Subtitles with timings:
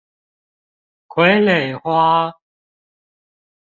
[1.07, 2.33] 傀儡花